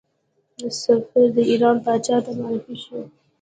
[0.81, 2.99] سفیر د ایران پاچا ته معرفي شو.